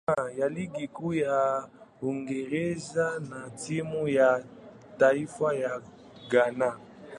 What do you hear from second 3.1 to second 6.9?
na timu ya taifa ya Ghana.